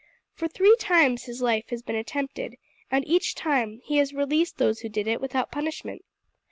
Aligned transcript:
For 0.33 0.47
three 0.47 0.75
times 0.77 1.25
his 1.25 1.43
life 1.43 1.69
has 1.69 1.83
been 1.83 1.95
attempted, 1.95 2.55
and 2.89 3.07
each 3.07 3.35
time 3.35 3.81
he 3.85 3.97
has 3.97 4.15
released 4.15 4.57
those 4.57 4.79
who 4.79 4.89
did 4.89 5.05
it 5.05 5.21
without 5.21 5.51
punishment. 5.51 6.01